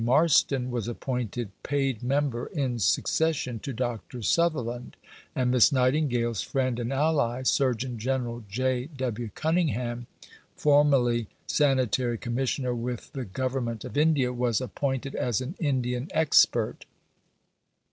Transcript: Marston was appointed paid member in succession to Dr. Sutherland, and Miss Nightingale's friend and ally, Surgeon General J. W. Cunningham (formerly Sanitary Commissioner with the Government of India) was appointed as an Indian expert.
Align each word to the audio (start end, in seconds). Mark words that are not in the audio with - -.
Marston 0.03 0.71
was 0.71 0.87
appointed 0.87 1.51
paid 1.61 2.01
member 2.01 2.47
in 2.47 2.79
succession 2.79 3.59
to 3.59 3.71
Dr. 3.71 4.23
Sutherland, 4.23 4.97
and 5.35 5.51
Miss 5.51 5.71
Nightingale's 5.71 6.41
friend 6.41 6.79
and 6.79 6.91
ally, 6.91 7.43
Surgeon 7.43 7.99
General 7.99 8.43
J. 8.49 8.87
W. 8.97 9.29
Cunningham 9.35 10.07
(formerly 10.55 11.27
Sanitary 11.45 12.17
Commissioner 12.17 12.73
with 12.73 13.13
the 13.13 13.25
Government 13.25 13.85
of 13.85 13.95
India) 13.95 14.33
was 14.33 14.59
appointed 14.59 15.13
as 15.13 15.39
an 15.39 15.53
Indian 15.59 16.07
expert. 16.15 16.85